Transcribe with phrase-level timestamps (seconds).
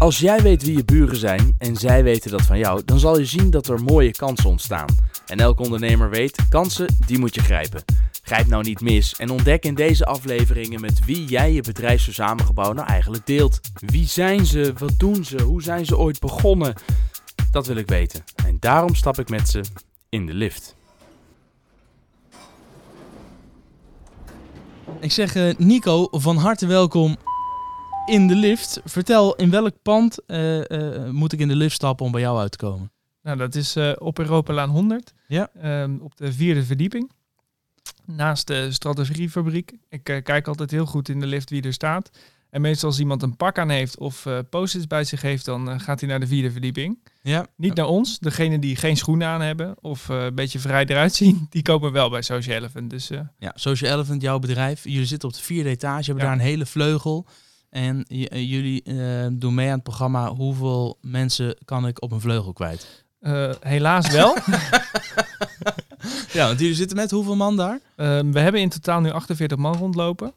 [0.00, 3.18] Als jij weet wie je buren zijn en zij weten dat van jou, dan zal
[3.18, 4.86] je zien dat er mooie kansen ontstaan.
[5.26, 7.84] En elke ondernemer weet, kansen, die moet je grijpen.
[8.22, 12.88] Grijp nou niet mis en ontdek in deze afleveringen met wie jij je bedrijfsverzamelgebouw nou
[12.88, 13.60] eigenlijk deelt.
[13.74, 14.72] Wie zijn ze?
[14.78, 15.42] Wat doen ze?
[15.42, 16.74] Hoe zijn ze ooit begonnen?
[17.50, 18.24] Dat wil ik weten.
[18.46, 19.60] En daarom stap ik met ze
[20.08, 20.76] in de lift.
[25.00, 27.16] Ik zeg eh, Nico, van harte welkom
[28.10, 28.80] in de lift.
[28.84, 30.70] Vertel, in welk pand eh,
[31.04, 32.90] eh, moet ik in de lift stappen om bij jou uit te komen?
[33.22, 35.12] Nou, dat is eh, op Europalaan 100.
[35.26, 35.50] Ja.
[35.60, 37.10] Ehm, op de vierde verdieping.
[38.04, 39.72] Naast de strategiefabriek.
[39.88, 42.10] Ik kijk altijd heel goed in de lift wie er staat.
[42.50, 45.80] En meestal als iemand een pak aan heeft of eh post-its bij zich heeft, dan
[45.80, 46.98] gaat hij naar de vierde verdieping.
[47.22, 47.46] Ja.
[47.56, 48.18] Niet naar ons.
[48.18, 52.10] Degene die geen schoenen aan hebben of een beetje vrij eruit zien, die komen wel
[52.10, 52.90] bij Social Elephant.
[52.90, 54.84] Dus Ja, Social Elephant, jouw bedrijf.
[54.84, 56.30] Jullie zitten op de vierde etage, hebben Ja.
[56.30, 57.26] daar een hele vleugel.
[57.70, 62.20] En eh, jullie eh, doen mee aan het programma Hoeveel mensen kan ik op een
[62.20, 63.04] vleugel kwijt?
[63.20, 64.36] eh, helaas wel.
[66.32, 67.80] Ja, want jullie zitten met hoeveel man daar?
[67.96, 70.32] Ehm, we hebben in totaal nu 48 man rondlopen.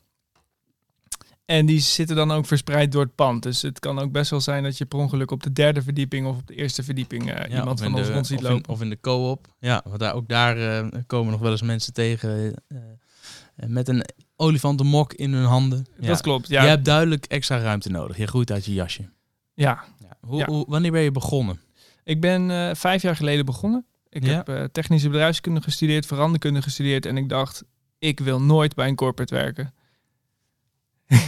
[1.45, 3.43] En die zitten dan ook verspreid door het pand.
[3.43, 6.27] Dus het kan ook best wel zijn dat je per ongeluk op de derde verdieping
[6.27, 8.51] of op de eerste verdieping Ja, iemand in van ons de- rond ziet of in-
[8.53, 8.73] lopen.
[8.73, 9.47] of in de co-op.
[9.59, 10.55] Ja, want daar, ook daar
[11.07, 12.53] komen nog wel eens mensen tegen
[13.55, 15.85] met een olifantenmok in hun handen.
[15.99, 16.07] Ja.
[16.07, 16.61] Dat klopt, ja.
[16.63, 18.17] Je hebt duidelijk extra ruimte nodig.
[18.17, 19.09] Je groeit uit je jasje.
[19.53, 19.83] ja.
[19.99, 20.17] Ja.
[20.21, 20.45] Hoe, Ja.
[20.45, 21.61] Hoe, wanneer ben je begonnen?
[22.03, 23.85] Ik ben eh, vijf jaar geleden begonnen.
[24.09, 24.35] Ik Ja.
[24.35, 27.05] heb eh, technische bedrijfskunde gestudeerd, veranderkunde gestudeerd.
[27.05, 27.63] En ik dacht,
[27.99, 29.73] ik wil nooit bij een corporate werken.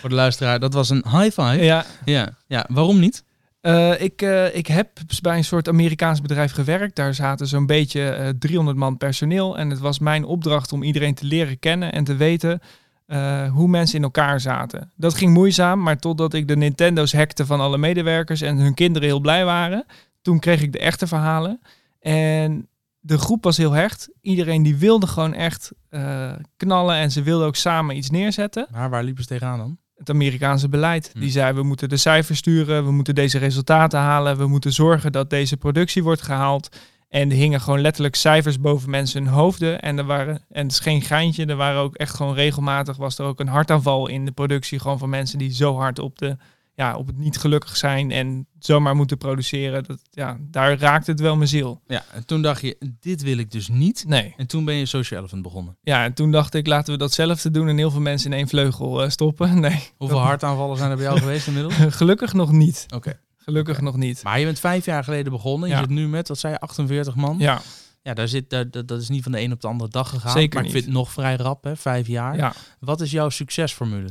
[0.00, 1.56] Voor de luisteraar, dat was een high five.
[1.64, 2.66] ja, Ja, ja.
[2.68, 3.24] waarom niet?
[3.62, 4.88] Eh, ik, eh, ik heb
[5.22, 6.96] bij een soort Amerikaans bedrijf gewerkt.
[6.96, 9.58] Daar zaten zo'n beetje eh 300 man personeel.
[9.58, 12.60] En het was mijn opdracht om iedereen te leren kennen en te weten
[13.06, 14.92] eh, hoe mensen in elkaar zaten.
[14.96, 19.08] Dat ging moeizaam, maar totdat ik de Nintendo's hackte van alle medewerkers en hun kinderen
[19.08, 19.84] heel blij waren,
[20.22, 21.60] toen kreeg ik de echte verhalen.
[22.00, 22.68] En
[23.00, 24.08] de groep was heel hecht.
[24.20, 28.90] Iedereen die wilde gewoon echt eh, knallen en ze wilden ook samen iets neerzetten Maar
[28.90, 29.78] waar liepen ze tegenaan dan?
[30.02, 31.10] Het Amerikaanse beleid.
[31.12, 31.20] Hm.
[31.20, 35.12] Die zei we moeten de cijfers sturen, we moeten deze resultaten halen, we moeten zorgen
[35.12, 36.68] dat deze productie wordt gehaald.
[37.08, 39.80] En er hingen gewoon letterlijk cijfers boven mensen hun hoofden.
[39.80, 43.18] En er waren, en het is geen geintje, er waren ook echt gewoon regelmatig was
[43.18, 44.78] er ook een hartaanval in de productie.
[44.78, 46.36] Gewoon van mensen die zo hard op, de,
[46.74, 49.84] ja, op het niet gelukkig zijn en zomaar moeten produceren.
[49.84, 51.80] Dat, ja, daar raakt het wel mijn ziel.
[51.86, 54.04] Ja, en toen dacht je, dit wil ik dus niet.
[54.06, 54.34] Nee.
[54.36, 55.76] En toen ben je Social Elephant begonnen.
[55.82, 58.48] Ja, en toen dacht ik, laten we datzelfde doen en heel veel mensen in één
[58.48, 59.60] vleugel eh, stoppen.
[59.60, 61.74] Nee, Hoeveel hartaanvallen zijn er bij jou geweest inmiddels?
[61.74, 62.86] gelukkig nog niet.
[62.94, 63.20] Oké.
[63.36, 64.22] Gelukkig nog niet.
[64.22, 65.68] Maar je bent vijf jaar geleden begonnen.
[65.68, 65.80] Je Ja.
[65.80, 67.36] zit nu met, wat zei je, 48 man.
[67.38, 67.60] Ja,
[68.02, 70.08] Ja, daar zit, daar, dat, dat is niet van de een op de andere dag
[70.08, 70.32] gegaan.
[70.32, 70.72] Zeker maar niet.
[70.72, 72.36] ik vind het nog vrij rap, hè, vijf jaar.
[72.36, 72.52] ja.
[72.80, 74.08] Wat is jouw succesformule?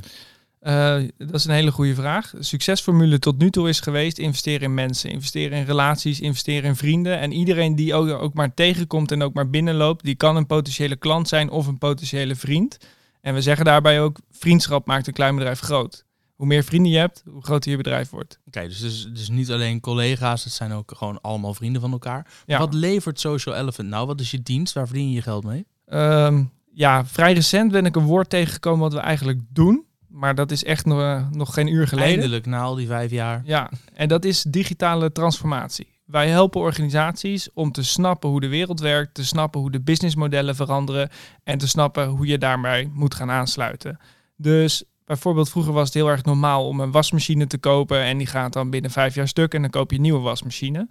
[0.61, 2.33] Eh, dat is een hele goede vraag.
[2.39, 7.19] Succesformule tot nu toe is geweest investeren in mensen, investeren in relaties, investeren in vrienden.
[7.19, 10.95] En iedereen die ook, ook maar tegenkomt en ook maar binnenloopt, die kan een potentiële
[10.95, 12.77] klant zijn of een potentiële vriend.
[13.21, 16.05] En we zeggen daarbij ook, vriendschap maakt een klein bedrijf groot.
[16.35, 18.39] Hoe meer vrienden je hebt, hoe groter je bedrijf wordt.
[18.47, 22.27] Oké, dus, dus, dus niet alleen collega's, het zijn ook gewoon allemaal vrienden van elkaar.
[22.45, 22.57] Ja.
[22.57, 24.07] Wat levert Social Elephant nou?
[24.07, 24.73] Wat is je dienst?
[24.73, 25.65] Waar verdien je je geld mee?
[25.85, 29.85] Ehm, ja, vrij recent ben ik een woord tegengekomen wat we eigenlijk doen.
[30.11, 32.11] Maar dat is echt nog, eh, nog geen uur geleden.
[32.11, 33.41] Eindelijk, na al die vijf jaar.
[33.45, 35.87] Ja, en dat is digitale transformatie.
[36.05, 40.55] Wij helpen organisaties om te snappen hoe de wereld werkt, te snappen hoe de businessmodellen
[40.55, 41.09] veranderen
[41.43, 43.99] en te snappen hoe je daarbij moet gaan aansluiten.
[44.35, 48.27] Dus bijvoorbeeld vroeger was het heel erg normaal om een wasmachine te kopen en die
[48.27, 50.89] gaat dan binnen vijf jaar stuk en dan koop je een nieuwe wasmachine.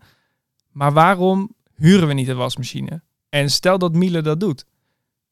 [0.71, 3.03] Maar waarom huren we niet een wasmachine?
[3.29, 4.67] En stel dat Miele dat doet,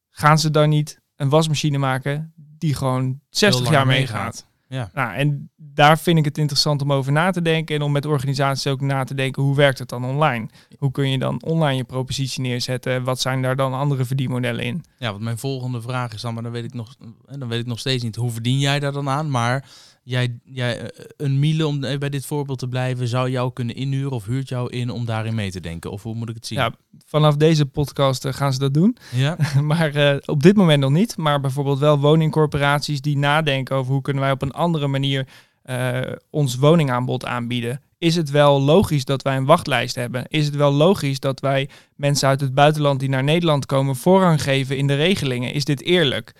[0.09, 4.09] gaan ze dan niet een wasmachine maken die gewoon 60 langer jaar meegaat.
[4.09, 4.47] meegaat?
[4.69, 4.89] Ja.
[4.93, 8.05] Nou, en daar vind ik het interessant om over na te denken en om met
[8.05, 10.49] organisaties ook na te denken hoe werkt het dan online?
[10.77, 13.03] Hoe kun je dan online je propositie neerzetten?
[13.03, 14.83] Wat zijn daar dan andere verdienmodellen in?
[14.97, 16.95] Ja, want mijn volgende vraag is dan, maar dan weet ik nog,
[17.37, 19.29] dan weet ik nog steeds niet hoe verdien jij daar dan aan.
[19.29, 19.65] Maar
[20.09, 23.75] jij, jij eh, een Miele, om even bij dit voorbeeld te blijven, zou jou kunnen
[23.75, 25.91] inhuren of huurt jou in om daarin mee te denken?
[25.91, 26.57] Of hoe moet ik het zien?
[26.57, 26.73] Ja,
[27.05, 28.97] vanaf deze podcast eh, gaan ze dat doen.
[29.11, 29.37] ja?
[29.61, 31.17] maar eh, op dit moment nog niet.
[31.17, 35.27] Maar bijvoorbeeld wel woningcorporaties die nadenken over hoe kunnen wij op een andere manier
[35.63, 37.81] eh, ons woningaanbod aanbieden.
[37.97, 40.25] Is het wel logisch dat wij een wachtlijst hebben?
[40.27, 44.41] Is het wel logisch dat wij mensen uit het buitenland die naar Nederland komen voorrang
[44.41, 45.53] geven in de regelingen?
[45.53, 46.33] Is dit eerlijk?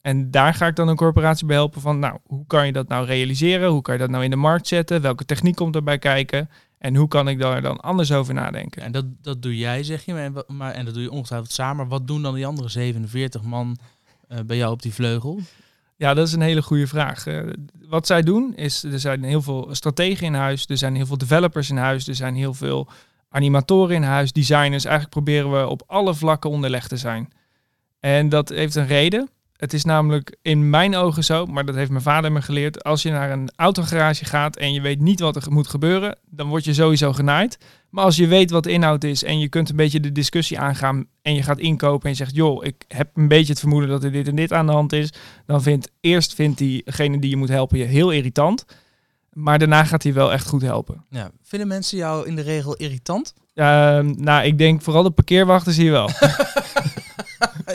[0.00, 2.88] En daar ga ik dan een corporatie bij helpen van, nou, hoe kan je dat
[2.88, 3.70] nou realiseren?
[3.70, 5.00] Hoe kan je dat nou in de markt zetten?
[5.00, 6.50] Welke techniek komt erbij kijken?
[6.78, 8.82] En hoe kan ik daar dan anders over nadenken?
[8.82, 11.76] En dat, dat doe jij, zeg je, maar, maar, en dat doe je ongetwijfeld samen.
[11.76, 13.78] Maar wat doen dan die andere 47 man
[14.28, 15.40] eh, bij jou op die vleugel?
[15.96, 17.26] Ja, dat is een hele goede vraag.
[17.26, 17.40] Eh,
[17.88, 21.18] wat zij doen is, er zijn heel veel strategen in huis, er zijn heel veel
[21.18, 22.88] developers in huis, er zijn heel veel
[23.28, 24.84] animatoren in huis, designers.
[24.84, 27.32] Eigenlijk proberen we op alle vlakken onderlegd te zijn.
[28.00, 29.28] En dat heeft een reden.
[29.60, 32.84] Het is namelijk in mijn ogen zo, maar dat heeft mijn vader me geleerd.
[32.84, 36.48] Als je naar een autogarage gaat en je weet niet wat er moet gebeuren, dan
[36.48, 37.58] word je sowieso genaaid.
[37.90, 40.58] Maar als je weet wat de inhoud is en je kunt een beetje de discussie
[40.58, 43.88] aangaan en je gaat inkopen en je zegt, joh, ik heb een beetje het vermoeden
[43.88, 45.12] dat er dit en dit aan de hand is,
[45.46, 48.64] dan vindt eerst vindt diegene die je moet helpen je heel irritant.
[49.32, 51.04] Maar daarna gaat hij wel echt goed helpen.
[51.10, 51.30] Ja.
[51.42, 53.34] Vinden mensen jou in de regel irritant?
[53.54, 53.64] Uh,
[54.00, 56.08] nou, ik denk vooral de parkeerwachters hier wel.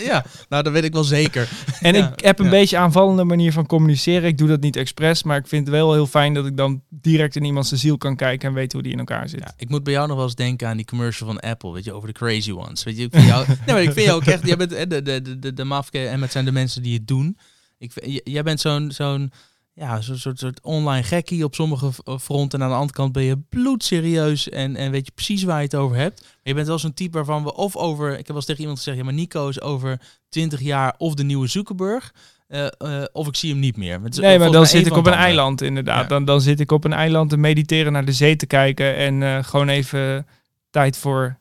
[0.11, 1.49] ja, nou dat weet ik wel zeker.
[1.79, 4.29] En ik heb een beetje aanvallende manier van communiceren.
[4.29, 6.81] Ik doe dat niet expres, maar ik vind het wel heel fijn dat ik dan
[6.89, 9.39] direct in iemands ziel kan kijken en weet hoe die in elkaar zit.
[9.39, 11.83] Ja, ik moet bij jou nog wel eens denken aan die commercial van Apple, weet
[11.83, 12.83] je, over de crazy ones.
[12.83, 14.87] Weet je, ik vind jou, nee, maar ik vind jou ook echt, jij bent de,
[14.87, 17.37] de, de, de, de mafke en het zijn de mensen die het doen.
[17.77, 19.31] Ik, jij bent zo'n zo'n
[19.75, 22.59] ja, zo'n soort, soort online gekkie op sommige fronten.
[22.59, 25.63] En aan de andere kant ben je bloedserieus en, en weet je precies waar je
[25.63, 26.21] het over hebt.
[26.21, 28.11] Maar je bent wel zo'n type waarvan we of over...
[28.11, 31.13] Ik heb wel eens tegen iemand gezegd, ja, maar Nico is over 20 jaar of
[31.13, 32.13] de nieuwe Zuckerberg...
[32.47, 34.01] Uh, uh, of ik zie hem niet meer.
[34.19, 36.09] nee, maar dan zit ik op een eiland inderdaad.
[36.09, 39.21] Dan, dan zit ik op een eiland te mediteren, naar de zee te kijken en
[39.21, 40.27] uh, gewoon even
[40.69, 41.37] tijd voor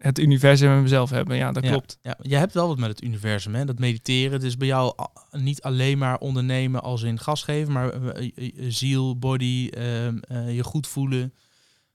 [0.00, 1.36] het universum en mezelf hebben.
[1.36, 1.98] Ja, dat klopt.
[2.02, 3.64] Ja, je hebt wel wat met het universum, hè?
[3.64, 4.40] Dat mediteren.
[4.40, 4.94] Dus bij jou
[5.30, 8.30] niet alleen maar ondernemen als in gas geven, maar uh,
[8.68, 10.18] ziel, body, ehm,
[10.48, 11.34] je goed voelen.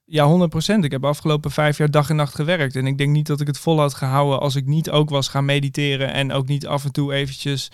[0.06, 0.48] Ja,
[0.80, 0.84] 100%.
[0.84, 2.76] Ik heb afgelopen vijf jaar dag en nacht gewerkt.
[2.76, 5.28] En ik denk niet dat ik het vol had gehouden als ik niet ook was
[5.28, 7.72] gaan mediteren en ook niet af en toe eventjes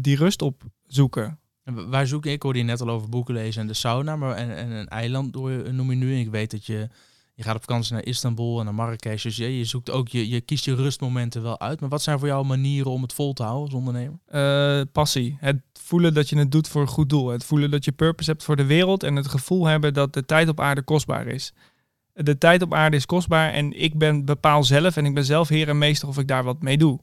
[0.00, 1.38] die rust opzoeken.
[1.64, 2.32] Waar zoek ik?
[2.32, 4.88] Ik hoorde je net al over boeken lezen en de sauna, maar en, en een
[4.88, 6.14] eiland door, noem je nu.
[6.14, 6.88] En ik weet dat je
[7.38, 9.22] je gaat op vakantie naar Istanbul en naar Marrakesh.
[9.22, 11.80] Dus je, je zoekt ook, je, je kiest je rustmomenten wel uit.
[11.80, 14.18] Maar wat zijn voor jou manieren om het vol te houden als ondernemer?
[14.30, 15.36] Uh, passie.
[15.40, 17.28] Het voelen dat je het doet voor een goed doel.
[17.28, 19.02] Het voelen dat je purpose hebt voor de wereld.
[19.02, 21.52] En het gevoel hebben dat de tijd op aarde kostbaar is.
[22.12, 25.48] De tijd op aarde is kostbaar en ik ben bepaal zelf en ik ben zelf
[25.48, 27.00] heer en meester of ik daar wat mee doe.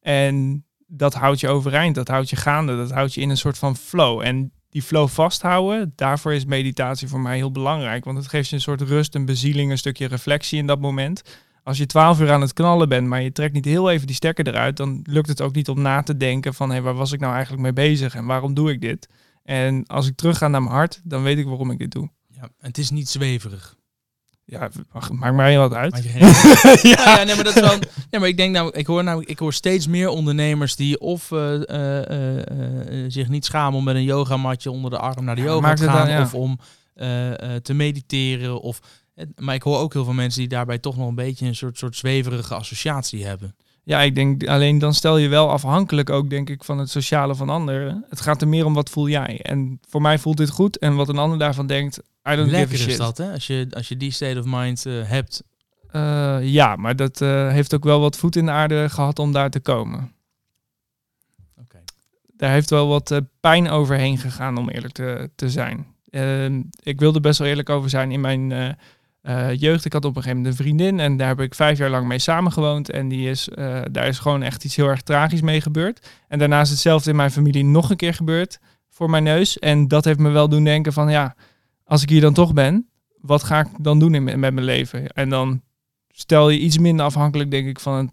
[0.00, 3.58] En dat houdt je overeind, dat houdt je gaande, dat houdt je in een soort
[3.58, 4.20] van flow.
[4.20, 8.04] En die flow vasthouden, daarvoor is meditatie voor mij heel belangrijk.
[8.04, 11.22] Want het geeft je een soort rust, een bezieling, een stukje reflectie in dat moment.
[11.62, 14.16] Als je twaalf uur aan het knallen bent, maar je trekt niet heel even die
[14.16, 17.12] stekker eruit, dan lukt het ook niet om na te denken van hé, waar was
[17.12, 19.08] ik nou eigenlijk mee bezig en waarom doe ik dit?
[19.42, 22.10] En als ik terug ga naar mijn hart, dan weet ik waarom ik dit doe.
[22.26, 23.77] Ja, het is niet zweverig.
[24.50, 24.70] Ja,
[25.10, 26.04] maakt mij wat uit.
[26.12, 26.18] ja.
[26.82, 27.78] ja, nee, maar dat is wel.
[28.10, 31.30] Ja, maar ik denk nou, ik hoor nou, ik hoor steeds meer ondernemers die of
[31.30, 35.42] uh, uh, uh, zich niet schamen om met een yogamatje onder de arm naar de
[35.42, 36.58] yoga te gaan, dan, of om
[37.62, 38.80] te mediteren, of.
[39.36, 41.78] Maar ik hoor ook heel veel mensen die daarbij toch nog een beetje een soort,
[41.78, 43.54] soort zweverige associatie hebben.
[43.88, 47.34] Ja, ik denk alleen dan stel je wel afhankelijk ook, denk ik, van het sociale
[47.34, 48.04] van anderen.
[48.08, 49.40] Het gaat er meer om wat voel jij.
[49.42, 50.78] En voor mij voelt dit goed.
[50.78, 52.88] En wat een ander daarvan denkt, I don't Lekker give a shit.
[52.88, 53.32] is dat, hè?
[53.32, 55.42] Als je, als je die state of mind uh, hebt.
[55.92, 59.32] Uh, ja, maar dat uh, heeft ook wel wat voet in de aarde gehad om
[59.32, 60.12] daar te komen.
[61.60, 61.82] Okay.
[62.36, 65.86] Daar heeft wel wat pijn overheen gegaan, om eerlijk te, te zijn.
[66.10, 68.76] Ehm, ik wilde best wel eerlijk over zijn in mijn
[69.28, 69.84] uh, jeugd.
[69.84, 72.06] Ik had op een gegeven moment een vriendin en daar heb ik vijf jaar lang
[72.06, 72.90] mee samengewoond.
[72.90, 76.08] En die is, uh, daar is gewoon echt iets heel erg tragisch mee gebeurd.
[76.28, 78.58] En daarna is hetzelfde in mijn familie nog een keer gebeurd
[78.88, 79.58] voor mijn neus.
[79.58, 81.34] En dat heeft me wel doen denken van ja,
[81.84, 82.88] als ik hier dan toch ben,
[83.20, 85.08] wat ga ik dan doen in, met mijn leven?
[85.08, 85.62] En dan
[86.08, 88.12] stel je iets minder afhankelijk, denk ik, van het,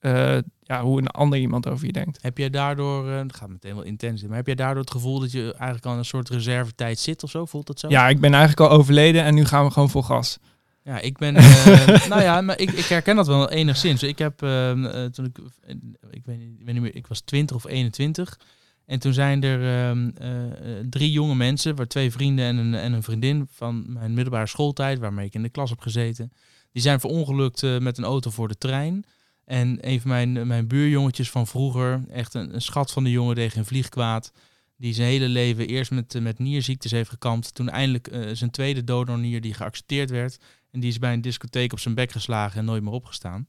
[0.00, 0.38] uh,
[0.70, 2.22] ja, hoe een ander iemand over je denkt.
[2.22, 4.90] Heb jij daardoor, uh, dat gaat meteen wel intens in, maar heb jij daardoor het
[4.90, 7.44] gevoel dat je eigenlijk al een soort reservetijd zit of zo?
[7.44, 7.88] Voelt dat zo?
[7.88, 10.38] Ja, ik ben eigenlijk al overleden en nu gaan we gewoon voor gas.
[10.82, 14.02] Ja, ik ben, uh, nou ja, maar ik, ik herken dat wel enigszins.
[14.02, 14.70] Ik heb, uh,
[15.04, 15.38] toen ik,
[16.10, 18.38] ik weet, niet, ik weet niet meer, ik was 20 of 21.
[18.86, 20.10] En toen zijn er ehm,
[20.90, 24.98] drie jonge mensen, waar twee vrienden en een, en een vriendin van mijn middelbare schooltijd,
[24.98, 26.32] waarmee ik in de klas heb gezeten.
[26.72, 29.04] Die zijn verongelukt met een auto voor de trein.
[29.50, 33.34] En een van mijn, mijn buurjongetjes van vroeger, echt een, een schat van de jongen
[33.34, 34.32] tegen een vliegkwaad.
[34.76, 37.54] Die zijn hele leven eerst met, met nierziektes heeft gekampt.
[37.54, 40.38] Toen eindelijk uh, zijn tweede donornier die geaccepteerd werd.
[40.70, 43.48] En die is bij een discotheek op zijn bek geslagen en nooit meer opgestaan.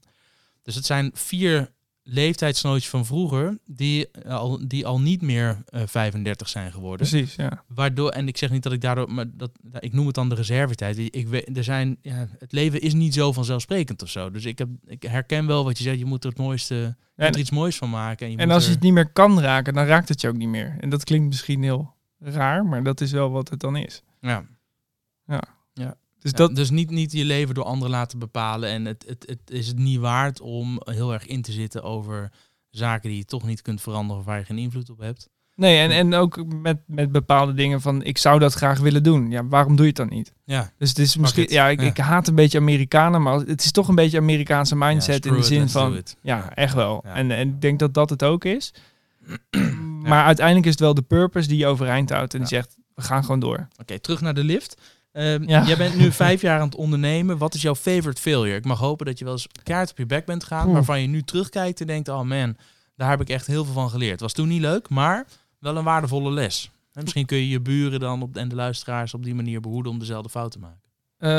[0.62, 5.88] Dus het zijn vier leeftijdsnootjes van vroeger die al, die al niet meer uh, eh,
[5.88, 7.08] 35 zijn geworden.
[7.08, 7.64] Precies, ja.
[7.66, 10.34] Waardoor, en ik zeg niet dat ik daardoor, maar dat, ik noem het dan de
[10.34, 10.98] reservetijd.
[10.98, 14.30] Ik weet, er zijn, ja, het leven is niet zo vanzelfsprekend of zo.
[14.30, 16.94] Dus ik, heb, ik herken wel wat je zegt, je moet er het mooiste, je
[17.16, 18.28] en, er iets moois van maken.
[18.28, 20.48] En, en als je het niet meer kan raken, dan raakt het je ook niet
[20.48, 20.76] meer.
[20.80, 24.02] En dat klinkt misschien heel raar, maar dat is wel wat het dan is.
[24.20, 24.44] Ja.
[25.26, 25.42] Ja.
[25.72, 25.96] Ja.
[26.22, 26.56] Dus, dat...
[26.56, 28.68] dus niet, niet je leven door anderen laten bepalen.
[28.68, 32.30] En het, het, het is het niet waard om heel erg in te zitten over
[32.70, 35.28] zaken die je toch niet kunt veranderen of waar je geen invloed op hebt.
[35.54, 39.30] Nee, en, en ook met, met bepaalde dingen van ik zou dat graag willen doen.
[39.30, 40.32] Ja, waarom doe je het dan niet?
[40.44, 41.86] Ja, Dus het is misschien, ja, ik, Ja.
[41.86, 45.36] ik haat een beetje Amerikanen, maar het is toch een beetje Amerikaanse mindset Ja, in
[45.36, 47.04] de it, zin van, ja, echt wel.
[47.04, 48.74] En, en ik denk dat dat het ook is.
[50.10, 53.02] maar uiteindelijk is het wel de purpose die je overeind houdt en die zegt, we
[53.02, 53.68] gaan gewoon door.
[53.80, 54.80] Oké, terug naar de lift.
[55.12, 55.64] Ehm, Ja.
[55.66, 57.38] Jij bent nu vijf jaar aan het ondernemen.
[57.38, 58.56] Wat is jouw favorite failure?
[58.56, 60.74] Ik mag hopen dat je wel eens kaart op je bek bent gegaan, Oeh.
[60.74, 62.56] waarvan je nu terugkijkt en denkt, oh man,
[62.96, 64.20] daar heb ik echt heel veel van geleerd.
[64.20, 65.26] Was toen niet leuk, maar
[65.58, 66.70] wel een waardevolle les.
[66.92, 69.92] En misschien kun je je buren dan op, en de luisteraars op die manier behoeden
[69.92, 70.80] om dezelfde fout te maken.
[71.18, 71.30] Eh,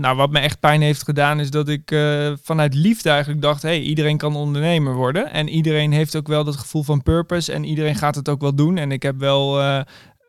[0.00, 3.62] nou, wat me echt pijn heeft gedaan is dat ik eh, vanuit liefde eigenlijk dacht,
[3.62, 5.32] hey, iedereen kan ondernemer worden.
[5.32, 8.54] En iedereen heeft ook wel dat gevoel van purpose en iedereen gaat het ook wel
[8.54, 8.76] doen.
[8.76, 9.60] En ik heb wel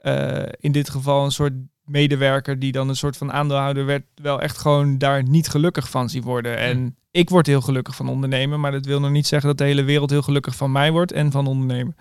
[0.02, 1.54] eh, in dit geval een soort
[1.88, 6.10] medewerker die dan een soort van aandeelhouder werd, wel echt gewoon daar niet gelukkig van
[6.10, 6.58] zien worden.
[6.58, 9.64] En ik word heel gelukkig van ondernemen, maar dat wil nog niet zeggen dat de
[9.64, 11.96] hele wereld heel gelukkig van mij wordt en van ondernemen.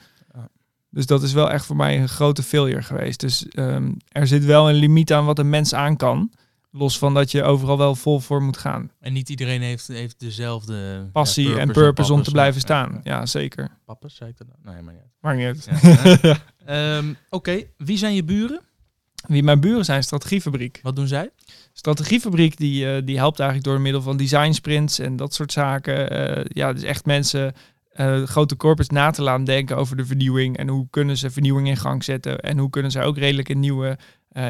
[0.91, 3.21] Dus dat is wel echt voor mij een grote failure geweest.
[3.21, 6.33] Dus ehm, er zit wel een limiet aan wat een mens aan kan.
[6.71, 8.91] Los van dat je overal wel vol voor moet gaan.
[9.01, 13.01] En niet iedereen heeft, heeft dezelfde Passie ja, en purpose om te blijven staan.
[13.03, 13.19] ja.
[13.19, 13.69] Ja, zeker.
[13.85, 14.75] Pappers, zei ik dat nou?
[14.75, 15.03] Nee, maar niet.
[15.21, 15.69] Maakt niet
[16.25, 16.41] uit.
[16.65, 18.61] Ehm, Oké, wie zijn je buren?
[19.29, 20.81] Wie mijn buren zijn, Strategiefabriek.
[20.83, 21.31] Wat doen zij?
[21.73, 26.11] Strategiefabriek die, eh, die helpt eigenlijk door middel van design sprints en dat soort zaken.
[26.11, 27.55] eh, ja, dus echt mensen,
[27.93, 30.57] eh, grote corporates na te laten denken over de vernieuwing.
[30.57, 32.41] En hoe kunnen ze vernieuwing in gang zetten.
[32.41, 33.99] En hoe kunnen zij ook redelijk in nieuwe,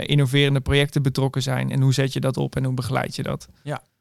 [0.00, 1.70] innoverende projecten betrokken zijn.
[1.70, 3.48] En hoe zet je dat op en hoe begeleid je dat?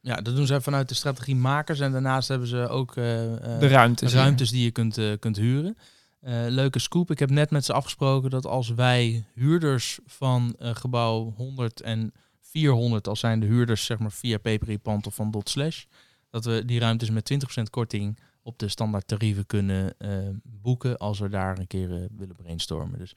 [0.02, 1.80] Ja, dat doen zij vanuit de strategiemakers.
[1.80, 4.14] En daarnaast hebben ze ook De ruimtes.
[4.14, 5.78] ruimtes die je kunt, kunt huren.
[6.26, 7.12] Eh, leuke scoop.
[7.12, 12.14] Ik heb net met ze afgesproken dat als wij huurders van eh, gebouw 100 en
[12.42, 15.84] 400, als zijn de huurders zeg maar via Paperipant of van Dot Slash,
[16.30, 20.10] dat we die ruimtes met 20% korting op de standaard tarieven kunnen eh,
[20.44, 23.00] boeken als we daar een keer willen brainstormen.
[23.00, 23.16] Dus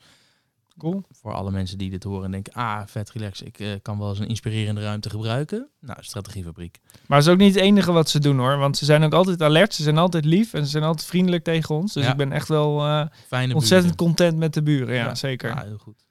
[0.78, 1.02] Cool.
[1.11, 4.08] voor alle mensen die dit horen en denken, ah, vet relax, ik eh, kan wel
[4.08, 5.68] eens een inspirerende ruimte gebruiken.
[5.80, 6.78] Nou, strategiefabriek.
[7.06, 8.56] Maar het is ook niet het enige wat ze doen hoor.
[8.58, 11.44] Want ze zijn ook altijd alert, ze zijn altijd lief en ze zijn altijd vriendelijk
[11.44, 11.92] tegen ons.
[11.92, 12.11] Dus Ja.
[12.11, 14.06] ik ben echt wel eh, Fijne ontzettend buren.
[14.14, 14.94] content met de buren.
[14.94, 15.14] Ja, Ja.
[15.14, 15.49] zeker.
[15.50, 16.06] Ja, heel goed.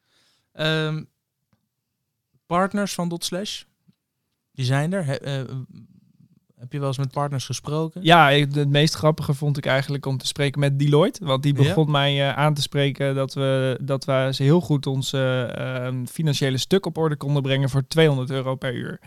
[0.51, 1.03] Ehm,
[2.45, 3.63] partners van Dot Slash,
[4.51, 5.05] die zijn er.
[5.05, 5.41] He- eh,
[6.59, 8.01] heb je wel eens met partners gesproken?
[8.03, 11.25] Ja, ik- het meest grappige vond ik eigenlijk om te spreken met Deloitte.
[11.25, 11.63] Want die Ja?
[11.63, 15.87] begon mij eh, aan te spreken dat we, dat we ze heel goed ons eh,
[15.87, 18.99] eh, financiële stuk op orde konden brengen voor 200 euro per uur.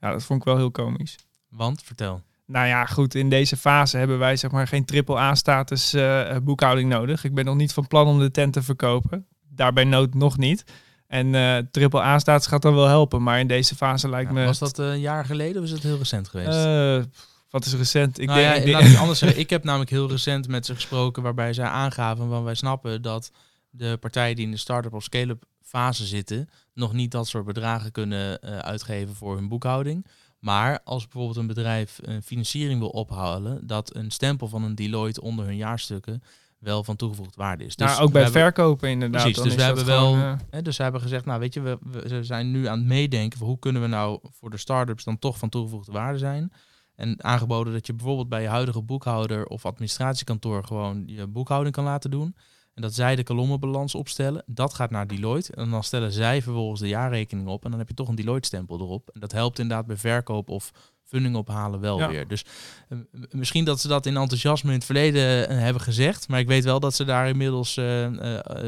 [0.00, 1.16] Ja, dat vond ik wel heel komisch.
[1.48, 2.22] Want, vertel.
[2.46, 6.88] Nou ja, goed, in deze fase hebben wij zeg maar geen triple A-status eh, boekhouding
[6.90, 7.24] nodig.
[7.24, 9.26] Ik ben nog niet van plan om de tent te verkopen.
[9.48, 10.64] Daarbij nood nog niet.
[11.14, 14.44] En eh triple A-status gaat dan wel helpen, maar in deze fase lijkt Ja, me...
[14.44, 16.48] was dat eh, een jaar geleden of is het heel recent geweest?
[16.48, 17.02] Eh,
[17.50, 18.18] wat is recent?
[18.18, 19.38] Ik nou denk, ja, ik denk- laat ik anders zeggen.
[19.44, 23.30] Ik heb namelijk heel recent met ze gesproken waarbij zij aangaven van wij snappen dat
[23.70, 27.92] de partijen die in de start-up of scale-up fase zitten nog niet dat soort bedragen
[27.92, 30.06] kunnen uitgeven voor hun boekhouding.
[30.38, 35.22] Maar als bijvoorbeeld een bedrijf een financiering wil ophalen, dat een stempel van een Deloitte
[35.22, 36.22] onder hun jaarstukken
[36.64, 37.76] wel van toegevoegde waarde is.
[37.76, 39.22] nou, Dus ook we bij hebben- verkopen inderdaad.
[39.22, 41.60] Precies, dus we hebben wel, gewoon, eh, hè, dus ze hebben gezegd, nou weet je,
[41.60, 45.04] we, we zijn nu aan het meedenken van hoe kunnen we nou voor de start-ups
[45.04, 46.52] dan toch van toegevoegde waarde zijn.
[46.96, 51.84] En aangeboden dat je bijvoorbeeld bij je huidige boekhouder of administratiekantoor gewoon je boekhouding kan
[51.84, 52.36] laten doen.
[52.74, 54.42] En dat zij de kolommenbalans opstellen.
[54.46, 55.52] Dat gaat naar Deloitte.
[55.54, 57.64] En dan stellen zij vervolgens de jaarrekening op.
[57.64, 59.10] En dan heb je toch een Deloitte-stempel erop.
[59.12, 60.70] En dat helpt inderdaad bij verkoop of
[61.04, 62.08] funding ophalen wel Ja.
[62.08, 62.28] weer.
[62.28, 62.44] Dus
[62.88, 62.98] eh,
[63.30, 66.28] misschien dat ze dat in enthousiasme in het verleden eh, hebben gezegd.
[66.28, 68.06] Maar ik weet wel dat ze daar inmiddels eh,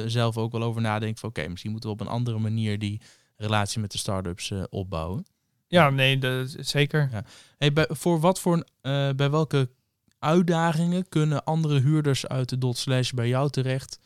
[0.07, 1.19] zelf ook wel over nadenken.
[1.19, 3.01] Van oké, misschien moeten we op een andere manier die
[3.37, 5.27] relatie met de start-ups opbouwen.
[5.69, 7.11] ja, nee, dat zeker.
[7.59, 8.65] Hey, bij, voor wat voor,
[9.17, 9.69] bij welke
[10.27, 13.99] uitdagingen kunnen andere huurders uit de dot slash bij jou terecht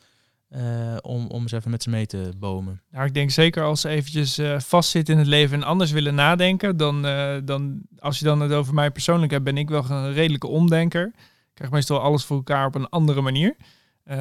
[0.48, 2.82] eh, om, om eens even met ze mee te bomen?
[2.90, 6.14] Nou, ik denk zeker als ze eventjes eh vastzitten in het leven en anders willen
[6.14, 9.90] nadenken, dan, eh, dan als je dan het over mij persoonlijk hebt, ben ik wel
[9.90, 11.06] een redelijke omdenker.
[11.06, 13.56] Ik krijg meestal alles voor elkaar op een andere manier,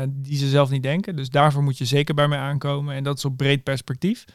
[0.08, 1.16] die ze zelf niet denken.
[1.16, 4.26] Dus daarvoor moet je zeker bij mij aankomen en dat is op breed perspectief.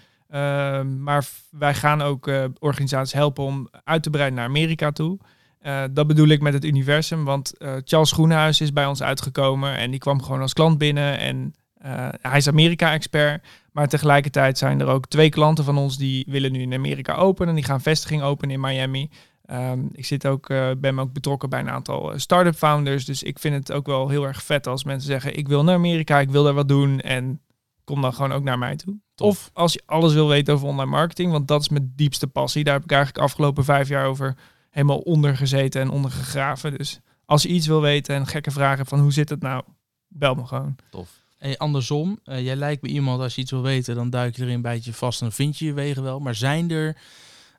[0.99, 5.19] Maar wij gaan ook organisaties helpen om uit te breiden naar Amerika toe.
[5.65, 9.77] Eh, dat bedoel ik met het universum, want eh, Charles Groenhuis is bij ons uitgekomen
[9.77, 13.47] en die kwam gewoon als klant binnen en eh, hij is Amerika-expert.
[13.73, 17.49] Maar tegelijkertijd zijn er ook twee klanten van ons die willen nu in Amerika openen.
[17.49, 19.11] En die gaan vestiging openen in Miami.
[19.45, 20.47] Ehm, ik zit ook,
[20.79, 23.05] ben ook betrokken bij een aantal start-up founders.
[23.05, 25.37] Dus ik vind het ook wel heel erg vet als mensen zeggen...
[25.37, 27.01] ik wil naar Amerika, ik wil daar wat doen.
[27.01, 27.41] En
[27.85, 28.95] kom dan gewoon ook naar mij toe.
[29.15, 29.29] Tof.
[29.29, 31.33] Of als je alles wil weten over online marketing...
[31.33, 32.65] want dat is mijn diepste passie.
[32.65, 34.37] Daar heb ik eigenlijk afgelopen vijf jaar over
[34.75, 36.79] helemaal onder gezeten en onder gegraven.
[36.79, 39.63] Dus als je iets wil weten en gekke vragen hebt van hoe zit het nou...
[40.09, 40.77] bel me gewoon.
[40.91, 41.23] Tof.
[41.39, 44.43] Hey, andersom, eh, jij lijkt me iemand als je iets wil weten, dan duik je
[44.43, 46.21] er een beetje vast en vind je je wegen wel.
[46.21, 46.97] Maar zijn er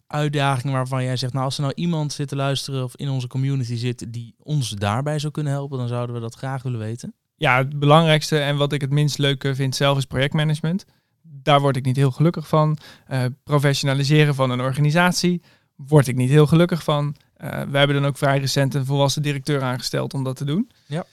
[0.07, 3.27] uitdagingen waarvan jij zegt, nou als er nou iemand zit te luisteren of in onze
[3.27, 7.13] community zit die ons daarbij zou kunnen helpen, dan zouden we dat graag willen weten.
[7.35, 10.85] Ja, het belangrijkste en wat ik het minst leuke vind zelf is projectmanagement.
[11.21, 12.77] Daar word ik niet heel gelukkig van.
[13.07, 15.41] Eh, professionaliseren van een organisatie
[15.75, 17.15] word ik niet heel gelukkig van.
[17.43, 20.71] Uh, we hebben dan ook vrij recent een volwassen directeur aangesteld om dat te doen.
[20.85, 21.05] Ja.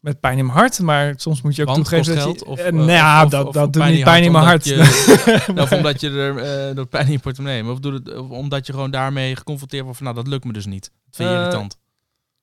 [0.00, 2.38] Met pijn in mijn hart, maar soms moet je ook Want toegeven dat geld?
[2.38, 2.46] je...
[2.46, 4.72] Of, eh, nou ja, of- dat, of- dat doet niet pijn in mijn hart.
[4.72, 8.14] omdat je- Of omdat je er eh, door pijn in je portemonnee, of, doe het,
[8.16, 10.82] of omdat je gewoon daarmee geconfronteerd wordt van, nou dat lukt me dus niet.
[11.06, 11.76] Dat vind je irritant.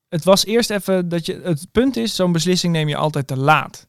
[0.10, 1.42] het was eerst even dat je.
[1.44, 3.88] Het punt is, zo'n beslissing neem je altijd te laat.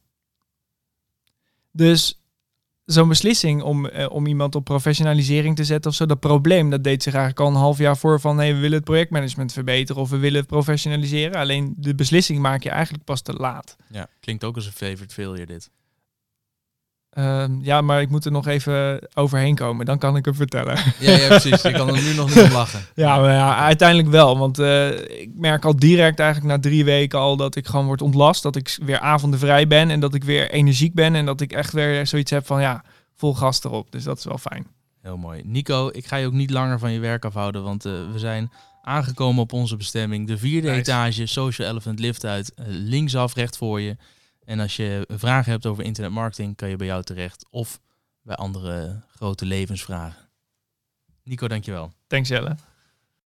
[1.71, 2.18] Dus
[2.91, 6.85] zo'n beslissing om, eh, om iemand op professionalisering te zetten of zo, dat probleem, dat
[6.85, 10.03] deed zich eigenlijk al een half jaar voor van nee, we willen het projectmanagement verbeteren
[10.03, 11.35] of we willen het professionaliseren.
[11.35, 13.77] Alleen de beslissing maak je eigenlijk pas te laat.
[13.91, 15.71] Ja, klinkt ook als een favorite failure dit.
[17.11, 20.77] Ehm, ja, maar ik moet er nog even overheen komen, dan kan ik hem vertellen.
[20.99, 21.63] Ja, ja precies.
[21.63, 22.81] Je kan er nu nog niet om lachen.
[22.95, 24.39] Ja, maar ja, uiteindelijk wel.
[24.39, 28.03] Want eh, ik merk al direct eigenlijk na drie weken al dat ik gewoon word
[28.03, 28.43] ontlast.
[28.43, 31.15] Dat ik weer avonden vrij ben en dat ik weer energiek ben.
[31.15, 32.85] En dat ik echt weer zoiets heb van ja,
[33.17, 33.93] vol gas erop.
[33.93, 34.67] Dus dat is wel fijn.
[35.03, 35.43] Heel mooi.
[35.45, 38.51] Nico, ik ga je ook niet langer van je werk afhouden, want eh, we zijn
[38.83, 40.27] aangekomen op onze bestemming.
[40.27, 40.81] De vierde Nice.
[40.81, 43.97] etage, Social Elephant lift uit, eh, linksaf, recht voor je.
[44.49, 47.81] En als je vragen hebt over internetmarketing, kan je bij jou terecht of
[48.23, 50.29] bij andere grote levensvragen.
[51.23, 51.93] Nico, dankjewel.
[52.07, 52.57] Thanks Jelle.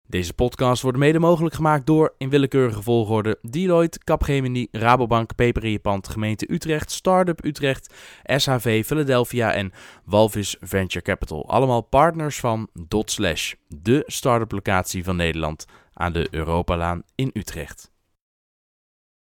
[0.06, 5.70] Deze podcast wordt mede mogelijk gemaakt door, in willekeurige volgorde, Deloitte, Capgemini, Rabobank, Peper in
[5.70, 9.72] je Pand, Gemeente Utrecht, Startup Utrecht, SHV Philadelphia en
[10.04, 11.48] Walvis Venture Capital.
[11.48, 17.89] Allemaal partners van Dot Slash, de start-up locatie van Nederland aan de Europalaan in Utrecht.